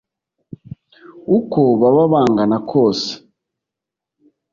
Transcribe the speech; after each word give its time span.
uko 1.37 1.59
baba 1.79 2.03
bangana 2.11 2.57
kose 2.69 3.11